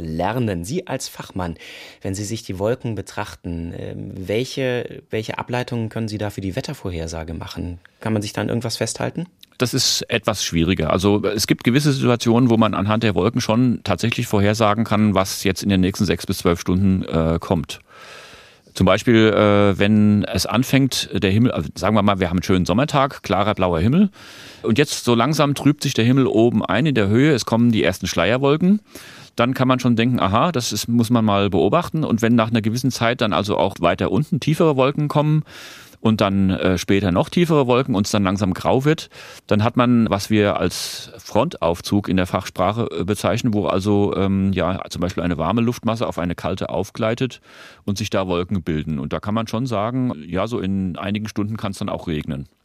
lernen. 0.00 0.64
Sie 0.64 0.86
als 0.86 1.08
Fachmann, 1.08 1.56
wenn 2.02 2.14
Sie 2.14 2.24
sich 2.24 2.42
die 2.42 2.58
Wolken 2.58 2.94
betrachten, 2.94 3.72
ähm, 3.76 4.12
welche, 4.14 5.02
welche 5.10 5.38
Ableitungen 5.38 5.88
können 5.88 6.08
Sie 6.08 6.18
da 6.18 6.30
für 6.30 6.40
die 6.40 6.56
Wettervorhersage 6.56 7.34
machen? 7.34 7.78
Kann 8.00 8.12
man 8.12 8.22
sich 8.22 8.32
dann 8.32 8.48
irgendwas 8.48 8.76
festhalten? 8.76 9.26
Das 9.58 9.74
ist 9.74 10.02
etwas 10.08 10.42
schwieriger. 10.42 10.90
Also 10.90 11.22
es 11.22 11.46
gibt 11.46 11.64
gewisse 11.64 11.92
Situationen, 11.92 12.48
wo 12.48 12.56
man 12.56 12.72
anhand 12.72 13.02
der 13.02 13.14
Wolken 13.14 13.42
schon 13.42 13.80
tatsächlich 13.84 14.26
vorhersagen 14.26 14.84
kann, 14.84 15.14
was 15.14 15.44
jetzt 15.44 15.62
in 15.62 15.68
den 15.68 15.82
nächsten 15.82 16.06
sechs 16.06 16.26
bis 16.26 16.38
zwölf 16.38 16.60
Stunden 16.60 17.04
äh, 17.04 17.38
kommt. 17.38 17.80
Zum 18.72 18.86
Beispiel, 18.86 19.28
äh, 19.28 19.78
wenn 19.78 20.24
es 20.24 20.46
anfängt, 20.46 21.10
der 21.12 21.30
Himmel, 21.30 21.50
also 21.52 21.68
sagen 21.74 21.94
wir 21.94 22.02
mal, 22.02 22.20
wir 22.20 22.30
haben 22.30 22.38
einen 22.38 22.42
schönen 22.42 22.64
Sommertag, 22.64 23.22
klarer 23.22 23.54
blauer 23.54 23.80
Himmel. 23.80 24.08
Und 24.62 24.78
jetzt 24.78 25.04
so 25.04 25.14
langsam 25.14 25.54
trübt 25.54 25.82
sich 25.82 25.92
der 25.92 26.06
Himmel 26.06 26.26
oben 26.26 26.64
ein 26.64 26.86
in 26.86 26.94
der 26.94 27.08
Höhe. 27.08 27.34
Es 27.34 27.44
kommen 27.44 27.72
die 27.72 27.82
ersten 27.82 28.06
Schleierwolken 28.06 28.80
dann 29.36 29.54
kann 29.54 29.68
man 29.68 29.80
schon 29.80 29.96
denken, 29.96 30.20
aha, 30.20 30.52
das 30.52 30.72
ist, 30.72 30.88
muss 30.88 31.10
man 31.10 31.24
mal 31.24 31.50
beobachten. 31.50 32.04
Und 32.04 32.22
wenn 32.22 32.34
nach 32.34 32.50
einer 32.50 32.62
gewissen 32.62 32.90
Zeit 32.90 33.20
dann 33.20 33.32
also 33.32 33.56
auch 33.56 33.76
weiter 33.80 34.10
unten 34.10 34.40
tiefere 34.40 34.76
Wolken 34.76 35.08
kommen, 35.08 35.44
und 36.00 36.20
dann 36.20 36.50
äh, 36.50 36.78
später 36.78 37.12
noch 37.12 37.28
tiefere 37.28 37.66
Wolken 37.66 37.94
und 37.94 38.06
es 38.06 38.12
dann 38.12 38.24
langsam 38.24 38.54
grau 38.54 38.84
wird, 38.84 39.10
dann 39.46 39.62
hat 39.62 39.76
man, 39.76 40.08
was 40.08 40.30
wir 40.30 40.58
als 40.58 41.12
Frontaufzug 41.18 42.08
in 42.08 42.16
der 42.16 42.26
Fachsprache 42.26 42.88
äh, 42.90 43.04
bezeichnen, 43.04 43.54
wo 43.54 43.66
also 43.66 44.14
ähm, 44.16 44.52
ja 44.52 44.80
zum 44.88 45.02
Beispiel 45.02 45.22
eine 45.22 45.38
warme 45.38 45.60
Luftmasse 45.60 46.06
auf 46.06 46.18
eine 46.18 46.34
kalte 46.34 46.70
aufgleitet 46.70 47.40
und 47.84 47.98
sich 47.98 48.10
da 48.10 48.26
Wolken 48.26 48.62
bilden. 48.62 48.98
Und 48.98 49.12
da 49.12 49.20
kann 49.20 49.34
man 49.34 49.46
schon 49.46 49.66
sagen, 49.66 50.12
ja, 50.26 50.46
so 50.46 50.58
in 50.58 50.96
einigen 50.96 51.28
Stunden 51.28 51.56
kann 51.56 51.72
es 51.72 51.78
dann 51.78 51.90
auch 51.90 52.08
regnen. 52.08 52.48